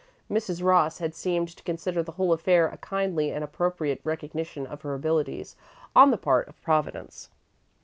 Mrs. 0.31 0.63
Ross 0.63 0.97
had 0.97 1.13
seemed 1.13 1.55
to 1.55 1.61
consider 1.61 2.01
the 2.01 2.13
whole 2.13 2.33
affair 2.33 2.67
a 2.67 2.77
kindly 2.77 3.31
and 3.31 3.43
appropriate 3.43 4.01
recognition 4.03 4.65
of 4.65 4.81
her 4.81 4.95
abilities, 4.95 5.55
on 5.95 6.09
the 6.09 6.17
part 6.17 6.47
of 6.47 6.59
Providence. 6.63 7.29